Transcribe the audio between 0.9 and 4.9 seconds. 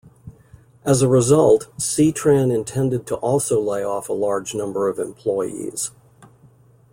a result, C-Tran intended to also lay off a large number